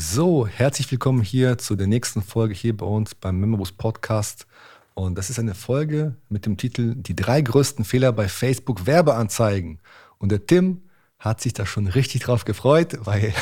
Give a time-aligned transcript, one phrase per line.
[0.00, 4.46] So, herzlich willkommen hier zu der nächsten Folge hier bei uns beim Memorus Podcast.
[4.94, 9.80] Und das ist eine Folge mit dem Titel Die drei größten Fehler bei Facebook Werbeanzeigen.
[10.18, 10.82] Und der Tim
[11.18, 13.34] hat sich da schon richtig drauf gefreut, weil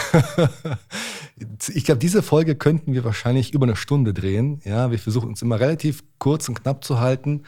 [1.74, 4.62] ich glaube, diese Folge könnten wir wahrscheinlich über eine Stunde drehen.
[4.64, 7.42] Ja, wir versuchen uns immer relativ kurz und knapp zu halten.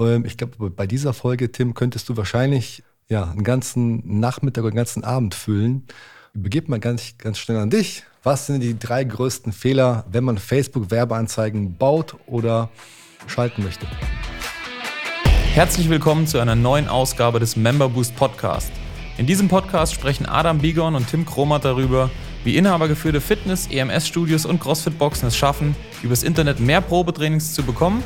[0.00, 4.72] Ähm, ich glaube, bei dieser Folge, Tim, könntest du wahrscheinlich ja, einen ganzen Nachmittag oder
[4.72, 5.86] einen ganzen Abend füllen.
[6.34, 8.02] Begebe mal ganz, ganz schnell an dich.
[8.28, 12.68] Was sind die drei größten Fehler, wenn man Facebook-Werbeanzeigen baut oder
[13.26, 13.86] schalten möchte?
[15.54, 18.70] Herzlich willkommen zu einer neuen Ausgabe des Member Boost Podcast.
[19.16, 22.10] In diesem Podcast sprechen Adam Bigon und Tim Kromat darüber,
[22.44, 28.02] wie inhabergeführte Fitness-, EMS-Studios und CrossFit-Boxen es schaffen, übers Internet mehr Probetrainings zu bekommen,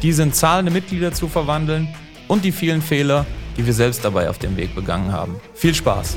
[0.00, 1.94] diese in zahlende Mitglieder zu verwandeln
[2.28, 3.26] und die vielen Fehler,
[3.58, 5.36] die wir selbst dabei auf dem Weg begangen haben.
[5.52, 6.16] Viel Spaß!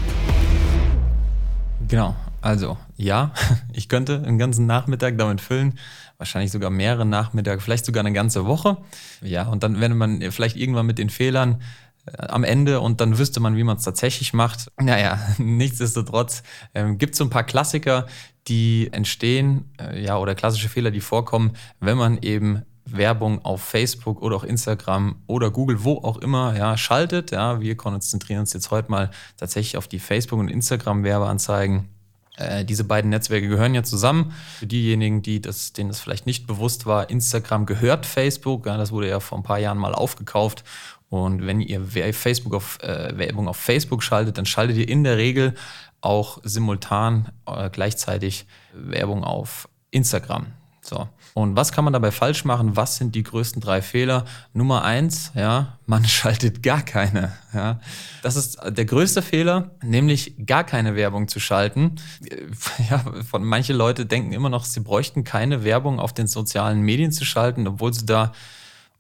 [1.89, 3.31] Genau, also ja,
[3.73, 5.79] ich könnte einen ganzen Nachmittag damit füllen,
[6.17, 8.77] wahrscheinlich sogar mehrere Nachmittage, vielleicht sogar eine ganze Woche.
[9.21, 11.61] Ja, und dann, wenn man vielleicht irgendwann mit den Fehlern
[12.05, 14.69] äh, am Ende und dann wüsste man, wie man es tatsächlich macht.
[14.79, 18.05] Naja, nichtsdestotrotz ähm, gibt es so ein paar Klassiker,
[18.47, 24.21] die entstehen, äh, ja, oder klassische Fehler, die vorkommen, wenn man eben Werbung auf Facebook
[24.21, 27.31] oder auch Instagram oder Google, wo auch immer, ja, schaltet.
[27.31, 31.87] Ja, wir konzentrieren uns jetzt heute mal tatsächlich auf die Facebook- und Instagram-Werbeanzeigen.
[32.39, 34.33] Äh, diese beiden Netzwerke gehören ja zusammen.
[34.57, 38.65] Für diejenigen, die das, denen das vielleicht nicht bewusst war, Instagram gehört Facebook.
[38.65, 40.63] Ja, das wurde ja vor ein paar Jahren mal aufgekauft
[41.09, 41.81] und wenn ihr
[42.13, 45.55] Facebook auf, äh, Werbung auf Facebook schaltet, dann schaltet ihr in der Regel
[46.01, 50.47] auch simultan äh, gleichzeitig Werbung auf Instagram.
[50.81, 51.09] So.
[51.41, 52.75] Und was kann man dabei falsch machen?
[52.75, 54.25] Was sind die größten drei Fehler?
[54.53, 57.33] Nummer eins, ja, man schaltet gar keine.
[57.53, 57.79] Ja.
[58.21, 61.95] Das ist der größte Fehler, nämlich gar keine Werbung zu schalten.
[62.89, 67.11] Ja, von manche Leute denken immer noch, sie bräuchten keine Werbung auf den sozialen Medien
[67.11, 68.31] zu schalten, obwohl sie da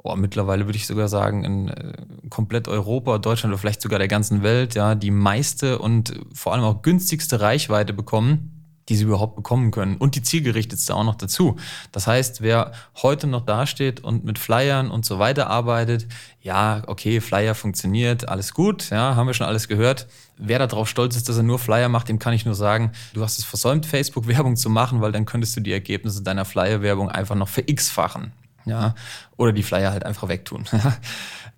[0.03, 1.93] oh, mittlerweile würde ich sogar sagen, in äh,
[2.29, 6.63] komplett Europa, Deutschland oder vielleicht sogar der ganzen Welt, ja, die meiste und vor allem
[6.63, 8.58] auch günstigste Reichweite bekommen,
[8.89, 9.97] die sie überhaupt bekommen können.
[9.97, 11.55] Und die zielgerichtetste auch noch dazu.
[11.91, 16.07] Das heißt, wer heute noch dasteht und mit Flyern und so weiter arbeitet,
[16.41, 20.07] ja, okay, Flyer funktioniert, alles gut, ja, haben wir schon alles gehört.
[20.37, 23.21] Wer darauf stolz ist, dass er nur Flyer macht, dem kann ich nur sagen, du
[23.21, 27.35] hast es versäumt, Facebook-Werbung zu machen, weil dann könntest du die Ergebnisse deiner Flyer-Werbung einfach
[27.35, 28.31] noch ver x-fachen
[28.69, 28.95] ja,
[29.37, 30.65] oder die Flyer halt einfach wegtun.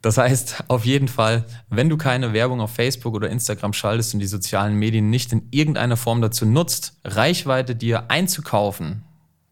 [0.04, 4.20] Das heißt, auf jeden Fall, wenn du keine Werbung auf Facebook oder Instagram schaltest und
[4.20, 9.04] die sozialen Medien nicht in irgendeiner Form dazu nutzt, Reichweite dir einzukaufen,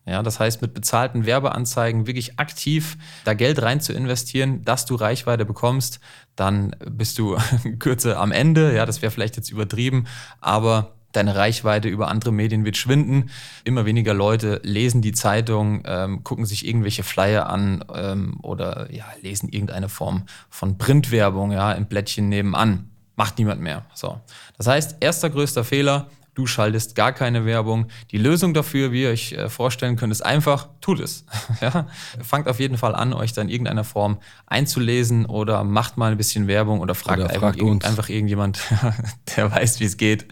[0.09, 4.95] ja, das heißt, mit bezahlten Werbeanzeigen wirklich aktiv da Geld rein zu investieren, dass du
[4.95, 5.99] Reichweite bekommst,
[6.35, 7.37] dann bist du
[7.79, 8.75] kürzer am Ende.
[8.75, 10.07] Ja, das wäre vielleicht jetzt übertrieben,
[10.41, 13.29] aber deine Reichweite über andere Medien wird schwinden.
[13.63, 19.05] Immer weniger Leute lesen die Zeitung, ähm, gucken sich irgendwelche Flyer an ähm, oder ja,
[19.21, 22.89] lesen irgendeine Form von Printwerbung ja, im Blättchen nebenan.
[23.15, 23.85] Macht niemand mehr.
[23.93, 24.19] So.
[24.57, 26.07] Das heißt, erster größter Fehler,
[26.39, 27.87] du schaltest gar keine Werbung.
[28.11, 31.25] Die Lösung dafür, wie ihr euch äh, vorstellen könnt, ist einfach, tut es.
[31.61, 31.87] ja?
[32.23, 36.17] Fangt auf jeden Fall an, euch da in irgendeiner Form einzulesen oder macht mal ein
[36.17, 38.61] bisschen Werbung oder fragt, oder fragt einfach, einfach irgendjemand,
[39.35, 40.27] der weiß, wie es geht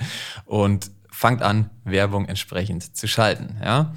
[0.46, 3.58] und fangt an, Werbung entsprechend zu schalten.
[3.62, 3.94] Ja?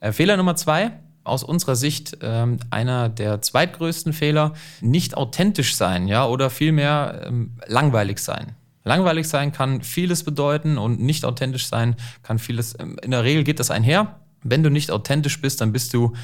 [0.00, 0.90] Äh, Fehler Nummer zwei,
[1.22, 7.58] aus unserer Sicht ähm, einer der zweitgrößten Fehler, nicht authentisch sein, ja, oder vielmehr ähm,
[7.66, 8.56] langweilig sein.
[8.88, 12.72] Langweilig sein kann vieles bedeuten und nicht authentisch sein kann vieles.
[12.72, 14.20] In der Regel geht das einher.
[14.42, 16.14] Wenn du nicht authentisch bist, dann bist du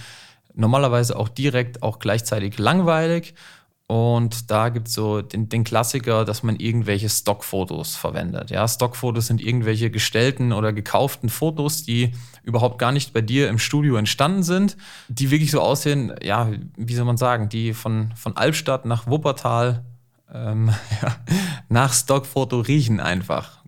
[0.54, 3.34] normalerweise auch direkt auch gleichzeitig langweilig.
[3.86, 8.50] Und da gibt es so den, den, Klassiker, dass man irgendwelche Stockfotos verwendet.
[8.50, 12.12] Ja, Stockfotos sind irgendwelche gestellten oder gekauften Fotos, die
[12.44, 16.94] überhaupt gar nicht bei dir im Studio entstanden sind, die wirklich so aussehen, ja, wie
[16.94, 19.84] soll man sagen, die von, von Albstadt nach Wuppertal
[20.32, 21.16] ähm, ja,
[21.68, 23.64] nach Stockfoto riechen einfach.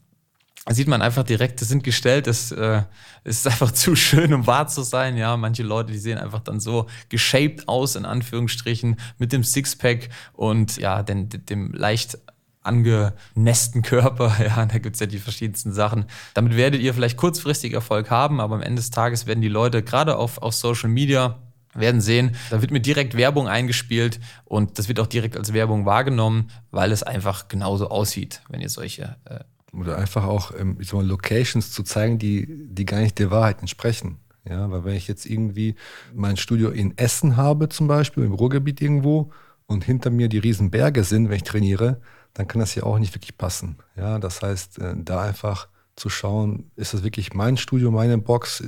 [0.65, 2.83] Da sieht man einfach direkt, das sind gestellt, das äh,
[3.23, 5.17] ist einfach zu schön, um wahr zu sein.
[5.17, 10.09] Ja, manche Leute, die sehen einfach dann so geshaped aus, in Anführungsstrichen, mit dem Sixpack
[10.33, 12.19] und ja, den, dem leicht
[12.63, 14.37] angenässten Körper.
[14.47, 16.07] Ja, da gibt's ja die verschiedensten Sachen.
[16.35, 19.83] Damit werdet ihr vielleicht kurzfristig Erfolg haben, aber am Ende des Tages werden die Leute
[19.85, 21.39] gerade auf, auf Social Media
[21.79, 25.87] werden sehen, da wird mir direkt Werbung eingespielt und das wird auch direkt als Werbung
[25.87, 29.17] wahrgenommen, weil es einfach genauso aussieht, wenn ihr solche.
[29.25, 29.41] Äh
[29.73, 34.19] Oder einfach auch ähm, so Locations zu zeigen, die, die gar nicht der Wahrheit entsprechen.
[34.49, 35.75] Ja, weil wenn ich jetzt irgendwie
[36.15, 39.33] mein Studio in Essen habe, zum Beispiel, im Ruhrgebiet irgendwo,
[39.67, 42.01] und hinter mir die riesen Berge sind, wenn ich trainiere,
[42.35, 43.77] dann kann das ja auch nicht wirklich passen.
[43.97, 48.63] Ja, das heißt, äh, da einfach zu schauen, ist das wirklich mein Studio, meine Box?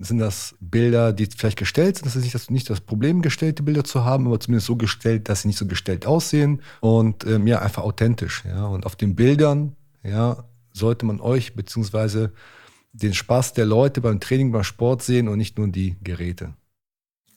[0.00, 2.06] Sind das Bilder, die vielleicht gestellt sind?
[2.06, 5.28] Das ist nicht das, nicht das Problem, gestellte Bilder zu haben, aber zumindest so gestellt,
[5.28, 8.44] dass sie nicht so gestellt aussehen und ähm, ja, einfach authentisch.
[8.44, 8.66] Ja.
[8.66, 12.32] Und auf den Bildern ja, sollte man euch beziehungsweise
[12.92, 16.54] den Spaß der Leute beim Training, beim Sport sehen und nicht nur die Geräte.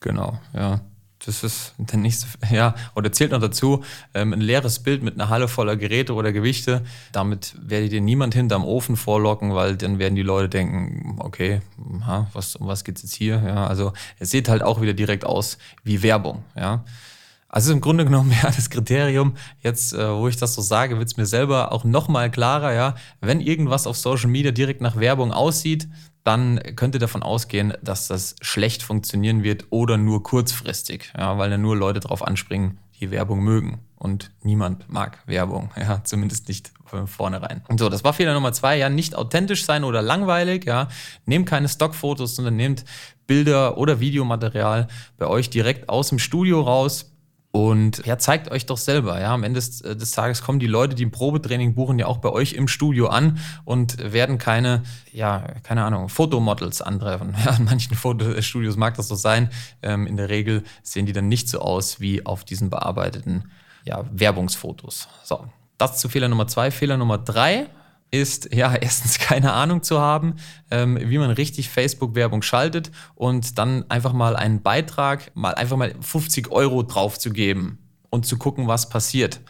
[0.00, 0.80] Genau, ja.
[1.24, 5.28] Das ist der nächste, ja, oder zählt noch dazu, ähm, ein leeres Bild mit einer
[5.28, 6.82] Halle voller Geräte oder Gewichte.
[7.12, 11.60] Damit werdet ihr niemand hinterm Ofen vorlocken, weil dann werden die Leute denken, okay,
[12.06, 13.42] ha, was, um was geht's jetzt hier?
[13.46, 16.84] Ja, also es sieht halt auch wieder direkt aus wie Werbung, ja.
[17.48, 21.08] Also im Grunde genommen ja das Kriterium, jetzt äh, wo ich das so sage, wird
[21.08, 25.32] es mir selber auch nochmal klarer, ja, wenn irgendwas auf Social Media direkt nach Werbung
[25.32, 25.86] aussieht,
[26.24, 31.50] dann könnt ihr davon ausgehen, dass das schlecht funktionieren wird oder nur kurzfristig, ja, weil
[31.50, 33.80] dann nur Leute drauf anspringen, die Werbung mögen.
[33.96, 37.62] Und niemand mag Werbung, ja, zumindest nicht von vornherein.
[37.68, 40.88] Und so, das war Fehler Nummer zwei, ja, nicht authentisch sein oder langweilig, ja.
[41.24, 42.84] Nehmt keine Stockfotos, sondern nehmt
[43.26, 47.11] Bilder oder Videomaterial bei euch direkt aus dem Studio raus,
[47.52, 49.20] und ja, zeigt euch doch selber.
[49.20, 52.06] Ja, am Ende des, äh, des, Tages kommen die Leute, die ein Probetraining buchen, ja
[52.06, 54.82] auch bei euch im Studio an und werden keine,
[55.12, 57.36] ja, keine Ahnung, Fotomodels antreffen.
[57.44, 59.50] Ja, in manchen Fotostudios mag das so sein.
[59.82, 63.50] Ähm, in der Regel sehen die dann nicht so aus wie auf diesen bearbeiteten
[63.84, 65.08] ja, Werbungsfotos.
[65.22, 65.44] So,
[65.76, 66.70] das zu Fehler Nummer zwei.
[66.70, 67.68] Fehler Nummer drei
[68.12, 70.36] ist ja erstens keine Ahnung zu haben,
[70.70, 75.92] ähm, wie man richtig Facebook-Werbung schaltet und dann einfach mal einen Beitrag, mal einfach mal
[76.00, 77.78] 50 Euro drauf zu geben
[78.10, 79.40] und zu gucken, was passiert.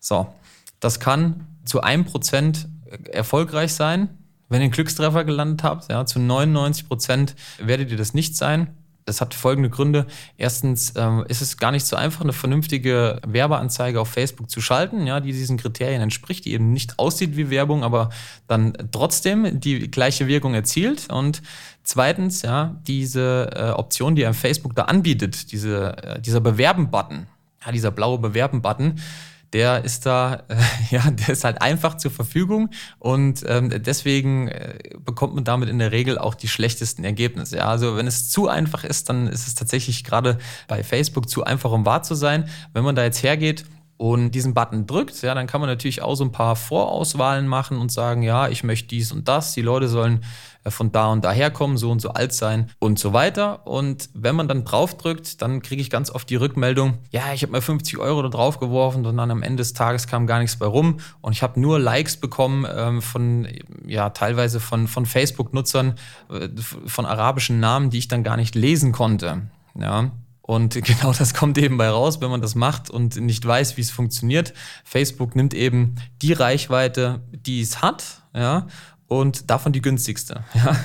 [0.00, 0.32] So,
[0.80, 2.68] das kann zu einem Prozent
[3.12, 4.08] erfolgreich sein,
[4.48, 5.90] wenn ihr einen Glückstreffer gelandet habt.
[5.90, 8.76] Ja, zu 99 Prozent werdet ihr das nicht sein.
[9.06, 10.06] Das hat folgende Gründe.
[10.38, 15.06] Erstens ähm, ist es gar nicht so einfach, eine vernünftige Werbeanzeige auf Facebook zu schalten,
[15.06, 18.08] ja, die diesen Kriterien entspricht, die eben nicht aussieht wie Werbung, aber
[18.46, 21.10] dann trotzdem die gleiche Wirkung erzielt.
[21.12, 21.42] Und
[21.82, 27.26] zweitens, ja, diese äh, Option, die einem Facebook da anbietet, diese, äh, dieser Bewerben-Button,
[27.66, 29.00] ja, dieser blaue Bewerben-Button,
[29.54, 30.56] der ist da, äh,
[30.90, 35.78] ja, der ist halt einfach zur Verfügung und ähm, deswegen äh, bekommt man damit in
[35.78, 37.58] der Regel auch die schlechtesten Ergebnisse.
[37.58, 41.44] Ja, also wenn es zu einfach ist, dann ist es tatsächlich gerade bei Facebook zu
[41.44, 42.48] einfach, um wahr zu sein.
[42.72, 43.64] Wenn man da jetzt hergeht
[44.04, 47.78] und diesen Button drückt, ja, dann kann man natürlich auch so ein paar Vorauswahlen machen
[47.78, 49.54] und sagen, ja, ich möchte dies und das.
[49.54, 50.22] Die Leute sollen
[50.64, 53.66] äh, von da und daher kommen, so und so alt sein und so weiter.
[53.66, 57.52] Und wenn man dann draufdrückt, dann kriege ich ganz oft die Rückmeldung, ja, ich habe
[57.52, 60.58] mal 50 Euro da drauf geworfen und dann am Ende des Tages kam gar nichts
[60.58, 63.48] bei rum und ich habe nur Likes bekommen ähm, von,
[63.86, 65.94] ja, teilweise von, von Facebook-Nutzern,
[66.28, 69.48] äh, von arabischen Namen, die ich dann gar nicht lesen konnte.
[69.80, 70.10] Ja,
[70.46, 73.80] und genau das kommt eben bei raus, wenn man das macht und nicht weiß, wie
[73.80, 74.52] es funktioniert.
[74.84, 78.66] Facebook nimmt eben die Reichweite, die es hat, ja,
[79.20, 80.44] und davon die günstigste.
[80.54, 80.76] Ja?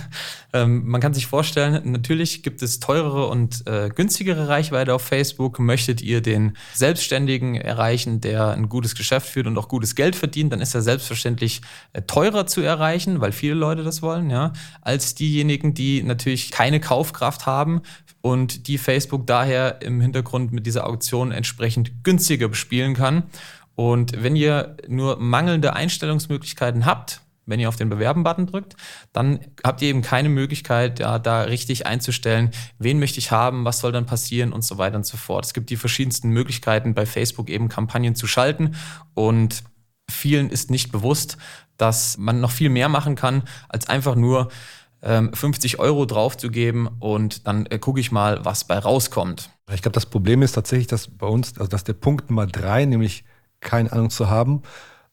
[0.51, 5.59] Ähm, man kann sich vorstellen, natürlich gibt es teurere und äh, günstigere Reichweite auf Facebook.
[5.59, 10.51] Möchtet ihr den Selbstständigen erreichen, der ein gutes Geschäft führt und auch gutes Geld verdient,
[10.51, 11.61] dann ist er selbstverständlich
[11.93, 16.79] äh, teurer zu erreichen, weil viele Leute das wollen, ja, als diejenigen, die natürlich keine
[16.79, 17.83] Kaufkraft haben
[18.21, 23.23] und die Facebook daher im Hintergrund mit dieser Auktion entsprechend günstiger bespielen kann.
[23.75, 28.75] Und wenn ihr nur mangelnde Einstellungsmöglichkeiten habt, wenn ihr auf den Bewerben-Button drückt,
[29.11, 33.79] dann habt ihr eben keine Möglichkeit, ja, da richtig einzustellen, wen möchte ich haben, was
[33.79, 35.45] soll dann passieren und so weiter und so fort.
[35.45, 38.75] Es gibt die verschiedensten Möglichkeiten, bei Facebook eben Kampagnen zu schalten
[39.13, 39.63] und
[40.09, 41.37] vielen ist nicht bewusst,
[41.77, 44.49] dass man noch viel mehr machen kann, als einfach nur
[45.01, 49.49] 50 ähm, Euro draufzugeben und dann äh, gucke ich mal, was bei rauskommt.
[49.71, 52.83] Ich glaube, das Problem ist tatsächlich, dass bei uns, also dass der Punkt Nummer drei,
[52.83, 53.23] nämlich
[53.61, 54.63] keine Ahnung zu haben,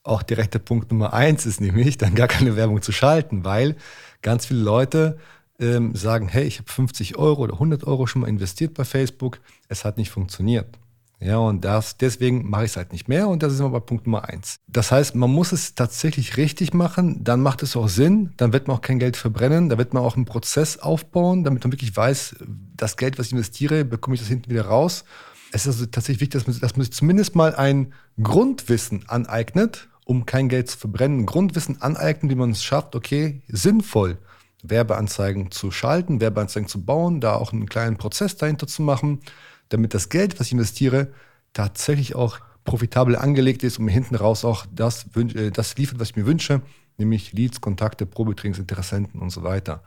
[0.06, 3.76] auch direkt der Punkt Nummer eins ist nämlich, dann gar keine Werbung zu schalten, weil
[4.22, 5.18] ganz viele Leute
[5.58, 9.40] ähm, sagen, hey, ich habe 50 Euro oder 100 Euro schon mal investiert bei Facebook,
[9.68, 10.78] es hat nicht funktioniert.
[11.18, 13.80] Ja, und das, deswegen mache ich es halt nicht mehr und das ist immer bei
[13.80, 14.58] Punkt Nummer eins.
[14.66, 18.68] Das heißt, man muss es tatsächlich richtig machen, dann macht es auch Sinn, dann wird
[18.68, 21.96] man auch kein Geld verbrennen, da wird man auch einen Prozess aufbauen, damit man wirklich
[21.96, 22.36] weiß,
[22.76, 25.04] das Geld, was ich investiere, bekomme ich das hinten wieder raus.
[25.52, 29.88] Es ist also tatsächlich wichtig, dass man, dass man sich zumindest mal ein Grundwissen aneignet
[30.06, 34.18] um kein Geld zu verbrennen, Grundwissen aneignen, wie man es schafft, okay, sinnvoll
[34.62, 39.20] Werbeanzeigen zu schalten, Werbeanzeigen zu bauen, da auch einen kleinen Prozess dahinter zu machen,
[39.68, 41.08] damit das Geld, was ich investiere,
[41.52, 46.10] tatsächlich auch profitabel angelegt ist und mir hinten raus auch das, äh, das liefert, was
[46.10, 46.62] ich mir wünsche,
[46.98, 49.82] nämlich Leads, Kontakte, Probetrainingsinteressenten und so weiter.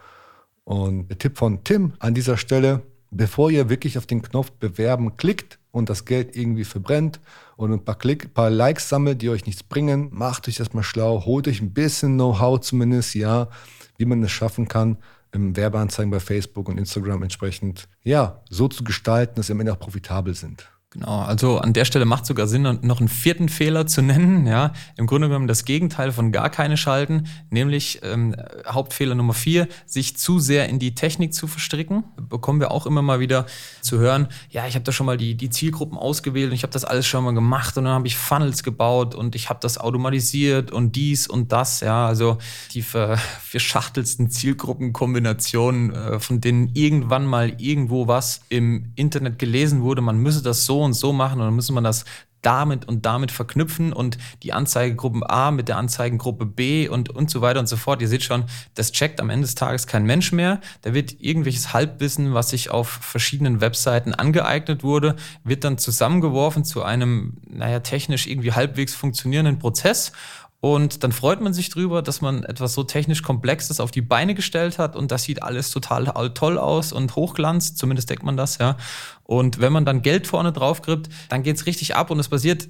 [0.66, 5.16] Und der Tipp von Tim an dieser Stelle, bevor ihr wirklich auf den Knopf bewerben
[5.16, 7.22] klickt und das Geld irgendwie verbrennt
[7.60, 10.08] und ein paar, Klick, paar Likes sammelt, die euch nichts bringen.
[10.13, 13.50] Macht euch erstmal schlau, holt euch ein bisschen Know-how zumindest, ja,
[13.98, 14.98] wie man es schaffen kann,
[15.34, 19.74] im Werbeanzeigen bei Facebook und Instagram entsprechend, ja, so zu gestalten, dass sie am Ende
[19.74, 20.70] auch profitabel sind.
[20.91, 24.48] Genau, also an der Stelle macht sogar Sinn, noch einen vierten Fehler zu nennen.
[24.48, 28.36] Ja, im Grunde genommen das Gegenteil von gar keine schalten, nämlich ähm,
[28.67, 32.05] Hauptfehler Nummer vier, sich zu sehr in die Technik zu verstricken.
[32.17, 33.46] Bekommen wir auch immer mal wieder
[33.81, 36.74] zu hören, ja, ich habe da schon mal die, die Zielgruppen ausgewählt und ich habe
[36.74, 39.77] das alles schon mal gemacht und dann habe ich Funnels gebaut und ich habe das
[39.77, 41.81] automatisiert und dies und das.
[41.81, 42.39] Ja, also
[42.74, 50.17] die verschachtelsten Zielgruppenkombinationen, äh, von denen irgendwann mal irgendwo was im Internet gelesen wurde, man
[50.17, 52.06] müsse das so und so machen und dann müssen wir das
[52.42, 57.42] damit und damit verknüpfen und die Anzeigegruppen A mit der Anzeigengruppe B und, und so
[57.42, 58.02] weiter und so fort.
[58.02, 58.46] Ihr seht schon,
[58.76, 60.62] das checkt am Ende des Tages kein Mensch mehr.
[60.82, 66.84] Da wird irgendwelches Halbwissen, was sich auf verschiedenen Webseiten angeeignet wurde, wird dann zusammengeworfen zu
[66.84, 70.12] einem, naja, technisch irgendwie halbwegs funktionierenden Prozess
[70.62, 74.36] und dann freut man sich drüber, dass man etwas so technisch Komplexes auf die Beine
[74.36, 78.58] gestellt hat und das sieht alles total toll aus und hochglanz, zumindest denkt man das,
[78.58, 78.75] ja.
[79.24, 82.68] Und wenn man dann Geld vorne drauf kriegt, dann geht's richtig ab und es passiert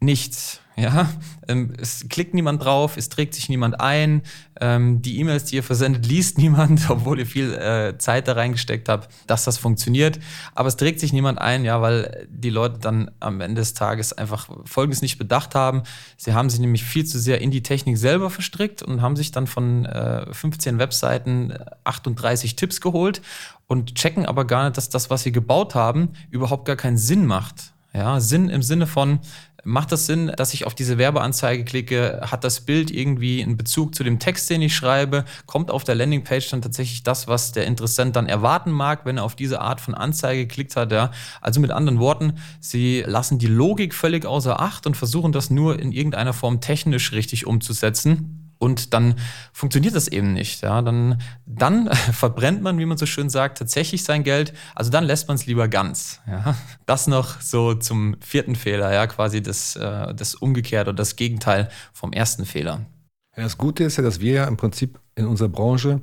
[0.00, 0.61] nichts.
[0.74, 1.10] Ja,
[1.48, 4.22] ähm, es klickt niemand drauf, es trägt sich niemand ein,
[4.58, 8.88] ähm, die E-Mails, die ihr versendet, liest niemand, obwohl ihr viel äh, Zeit da reingesteckt
[8.88, 10.18] habt, dass das funktioniert.
[10.54, 14.14] Aber es trägt sich niemand ein, ja, weil die Leute dann am Ende des Tages
[14.14, 15.82] einfach Folgendes nicht bedacht haben.
[16.16, 19.30] Sie haben sich nämlich viel zu sehr in die Technik selber verstrickt und haben sich
[19.30, 21.52] dann von äh, 15 Webseiten
[21.84, 23.20] 38 Tipps geholt
[23.66, 27.26] und checken aber gar nicht, dass das, was sie gebaut haben, überhaupt gar keinen Sinn
[27.26, 27.72] macht.
[27.94, 29.20] Ja, Sinn im Sinne von,
[29.64, 32.20] Macht das Sinn, dass ich auf diese Werbeanzeige klicke?
[32.28, 35.24] Hat das Bild irgendwie einen Bezug zu dem Text, den ich schreibe?
[35.46, 39.24] Kommt auf der Landingpage dann tatsächlich das, was der Interessent dann erwarten mag, wenn er
[39.24, 40.90] auf diese Art von Anzeige geklickt hat?
[40.90, 41.12] Ja?
[41.40, 45.78] Also mit anderen Worten, sie lassen die Logik völlig außer Acht und versuchen das nur
[45.78, 48.41] in irgendeiner Form technisch richtig umzusetzen.
[48.62, 49.16] Und dann
[49.52, 50.62] funktioniert das eben nicht.
[50.62, 50.82] Ja?
[50.82, 54.54] Dann, dann verbrennt man, wie man so schön sagt, tatsächlich sein Geld.
[54.76, 56.20] Also dann lässt man es lieber ganz.
[56.28, 56.54] Ja?
[56.86, 61.70] Das noch so zum vierten Fehler, ja, quasi das, äh, das Umgekehrte oder das Gegenteil
[61.92, 62.86] vom ersten Fehler.
[63.34, 66.00] Das Gute ist ja, dass wir ja im Prinzip in unserer Branche,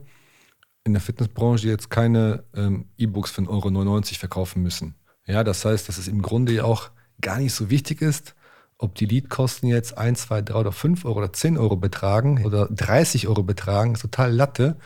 [0.83, 4.95] in der Fitnessbranche, jetzt keine ähm, E-Books für 1,99 Euro verkaufen müssen.
[5.25, 6.89] Ja, das heißt, dass es im Grunde ja auch
[7.21, 8.35] gar nicht so wichtig ist,
[8.79, 12.67] ob die Leadkosten jetzt 1, 2, 3 oder 5 Euro oder 10 Euro betragen oder
[12.67, 14.77] 30 Euro betragen, ist total Latte.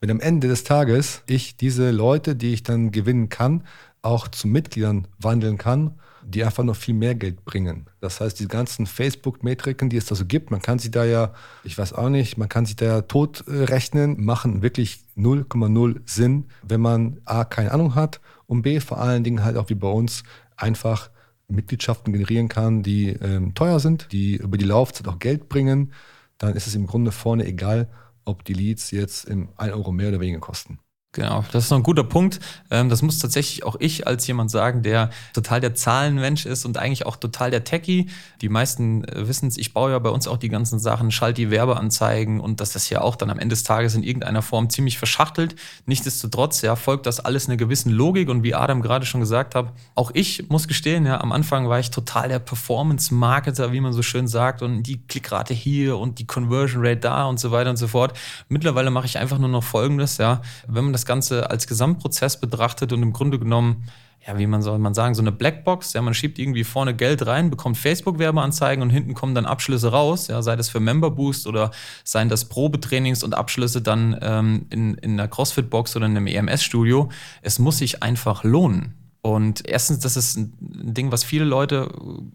[0.00, 3.64] Wenn am Ende des Tages ich diese Leute, die ich dann gewinnen kann,
[4.00, 5.94] auch zu Mitgliedern wandeln kann,
[6.24, 7.86] die einfach noch viel mehr Geld bringen.
[8.00, 11.34] Das heißt, die ganzen Facebook-Metriken, die es da so gibt, man kann sie da ja,
[11.64, 16.46] ich weiß auch nicht, man kann sich da ja tot rechnen, machen wirklich 0,0 Sinn,
[16.62, 19.88] wenn man A, keine Ahnung hat und B, vor allen Dingen halt auch wie bei
[19.88, 20.22] uns
[20.56, 21.10] einfach
[21.52, 25.92] Mitgliedschaften generieren kann, die ähm, teuer sind, die über die Laufzeit auch Geld bringen,
[26.38, 27.88] dann ist es im Grunde vorne egal,
[28.24, 30.78] ob die Leads jetzt im 1 Euro mehr oder weniger kosten.
[31.14, 32.40] Genau, das ist noch ein guter Punkt.
[32.70, 36.78] Ähm, das muss tatsächlich auch ich als jemand sagen, der total der Zahlenmensch ist und
[36.78, 38.06] eigentlich auch total der Techie.
[38.40, 41.36] Die meisten äh, wissen es, ich baue ja bei uns auch die ganzen Sachen, schalt
[41.36, 44.70] die Werbeanzeigen und das ist ja auch dann am Ende des Tages in irgendeiner Form
[44.70, 45.54] ziemlich verschachtelt.
[45.84, 49.70] Nichtsdestotrotz, ja, folgt das alles einer gewissen Logik und wie Adam gerade schon gesagt hat,
[49.94, 54.00] auch ich muss gestehen, ja, am Anfang war ich total der Performance-Marketer, wie man so
[54.00, 57.76] schön sagt und die Klickrate hier und die Conversion Rate da und so weiter und
[57.76, 58.18] so fort.
[58.48, 62.38] Mittlerweile mache ich einfach nur noch Folgendes, ja, wenn man das das Ganze als Gesamtprozess
[62.38, 63.88] betrachtet und im Grunde genommen,
[64.24, 67.26] ja, wie man soll man sagen, so eine Blackbox, ja, man schiebt irgendwie vorne Geld
[67.26, 71.48] rein, bekommt Facebook-Werbeanzeigen und hinten kommen dann Abschlüsse raus, ja, sei das für Member Boost
[71.48, 71.72] oder
[72.04, 77.08] seien das Probetrainings und Abschlüsse dann ähm, in, in einer CrossFit-Box oder in einem EMS-Studio.
[77.42, 79.01] Es muss sich einfach lohnen.
[79.24, 81.88] Und erstens, das ist ein Ding, was viele Leute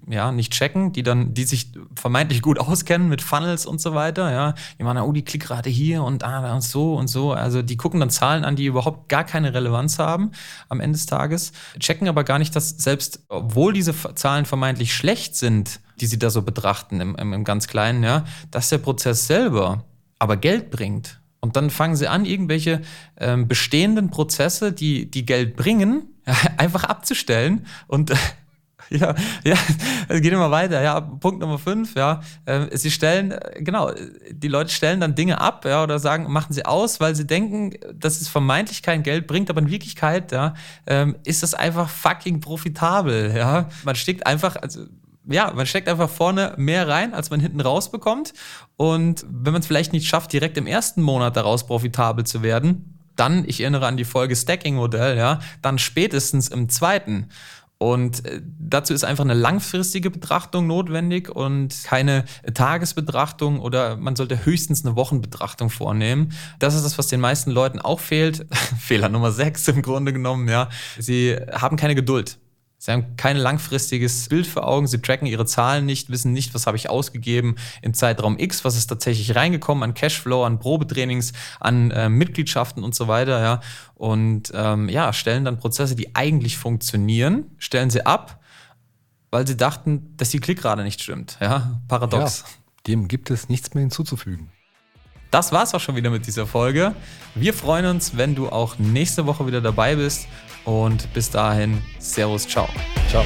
[0.09, 4.31] ja nicht checken, die dann, die sich vermeintlich gut auskennen mit Funnels und so weiter.
[4.31, 7.33] Ja, die machen, oh, die Klickrate hier und da und so und so.
[7.33, 10.31] Also die gucken dann Zahlen an, die überhaupt gar keine Relevanz haben
[10.69, 15.35] am Ende des Tages, checken aber gar nicht, dass selbst, obwohl diese Zahlen vermeintlich schlecht
[15.35, 19.27] sind, die sie da so betrachten im, im, im ganz Kleinen, ja, dass der Prozess
[19.27, 19.83] selber
[20.19, 21.19] aber Geld bringt.
[21.41, 22.81] Und dann fangen sie an, irgendwelche
[23.17, 26.13] ähm, bestehenden Prozesse, die, die Geld bringen,
[26.57, 28.13] einfach abzustellen und
[28.89, 29.55] ja, ja,
[30.07, 30.81] es geht immer weiter.
[30.81, 32.21] Ja, Punkt Nummer fünf, ja.
[32.45, 33.91] Ähm, sie stellen, genau,
[34.31, 37.73] die Leute stellen dann Dinge ab, ja, oder sagen, machen sie aus, weil sie denken,
[37.93, 40.53] dass es vermeintlich kein Geld bringt, aber in Wirklichkeit, ja,
[40.85, 43.67] ähm, ist das einfach fucking profitabel, ja.
[43.83, 44.85] Man steckt einfach, also,
[45.29, 48.33] ja, man steckt einfach vorne mehr rein, als man hinten rausbekommt.
[48.77, 52.96] Und wenn man es vielleicht nicht schafft, direkt im ersten Monat daraus profitabel zu werden,
[53.17, 57.29] dann, ich erinnere an die Folge Stacking-Modell, ja, dann spätestens im zweiten.
[57.79, 64.45] Und äh, dazu ist einfach eine langfristige Betrachtung notwendig und keine Tagesbetrachtung oder man sollte
[64.45, 66.33] höchstens eine Wochenbetrachtung vornehmen.
[66.59, 68.47] Das ist das, was den meisten Leuten auch fehlt.
[68.79, 70.69] Fehler Nummer 6 im Grunde genommen, ja.
[70.97, 72.39] Sie haben keine Geduld.
[72.79, 76.67] Sie haben kein langfristiges Bild vor Augen, sie tracken ihre Zahlen nicht, wissen nicht, was
[76.67, 81.89] habe ich ausgegeben im Zeitraum X, was ist tatsächlich reingekommen an Cashflow, an Probetrainings, an
[81.89, 83.61] äh, Mitgliedschaften und so weiter, ja.
[83.95, 88.43] Und ähm, ja, stellen dann Prozesse, die eigentlich funktionieren, stellen sie ab,
[89.31, 91.37] weil sie dachten, dass die Klickrate nicht stimmt.
[91.41, 92.41] Ja, paradox.
[92.41, 92.53] Ja,
[92.85, 94.51] dem gibt es nichts mehr hinzuzufügen.
[95.31, 96.95] Das war's auch schon wieder mit dieser Folge.
[97.35, 100.27] Wir freuen uns, wenn du auch nächste Woche wieder dabei bist
[100.67, 102.67] und bis dahin, Servus, ciao.
[103.09, 103.23] Ciao.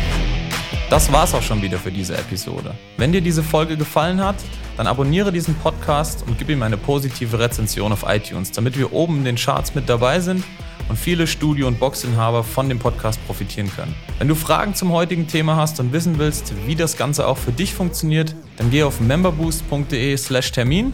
[0.91, 2.75] Das war's auch schon wieder für diese Episode.
[2.97, 4.35] Wenn dir diese Folge gefallen hat,
[4.77, 9.17] dann abonniere diesen Podcast und gib ihm eine positive Rezension auf iTunes, damit wir oben
[9.19, 10.43] in den Charts mit dabei sind
[10.87, 13.95] und viele Studio- und Boxinhaber von dem Podcast profitieren können.
[14.19, 17.51] Wenn du Fragen zum heutigen Thema hast und wissen willst, wie das Ganze auch für
[17.51, 20.93] dich funktioniert, dann geh auf memberboost.de/termin